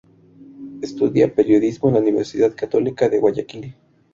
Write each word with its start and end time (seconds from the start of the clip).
Estudia 0.81 1.35
periodismo 1.35 1.89
en 1.89 1.93
la 1.93 1.99
Universidad 2.01 2.55
Católica 2.55 3.07
de 3.07 3.19
Guayaquil. 3.19 3.75